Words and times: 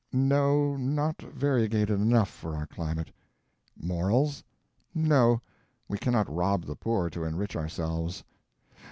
No, 0.11 0.75
not 0.77 1.21
variegated 1.21 2.01
enough 2.01 2.27
for 2.31 2.55
our 2.55 2.65
climate. 2.65 3.11
Morals? 3.79 4.43
No, 4.95 5.43
we 5.87 5.99
cannot 5.99 6.27
rob 6.27 6.63
the 6.65 6.75
poor 6.75 7.11
to 7.11 7.23
enrich 7.23 7.55
ourselves. 7.55 8.23